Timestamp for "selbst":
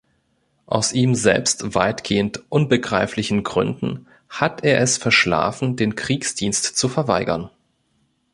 1.13-1.75